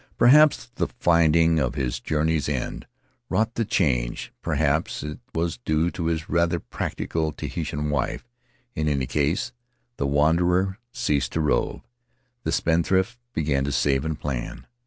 [0.17, 2.87] Perhaps the finding of his journey's end
[3.29, 8.27] wrought the change, perhaps it was due to his rather practical Tahitian wife—
[8.75, 9.51] in any case,
[9.97, 11.81] the wanderer ceased to rove,
[12.41, 14.65] the spendthrift began to save and plan.